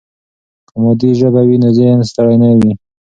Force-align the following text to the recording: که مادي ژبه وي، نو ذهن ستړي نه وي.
که 0.67 0.73
مادي 0.83 1.09
ژبه 1.19 1.41
وي، 1.47 1.57
نو 1.63 1.69
ذهن 1.77 1.99
ستړي 2.09 2.35
نه 2.43 2.49
وي. 2.59 2.73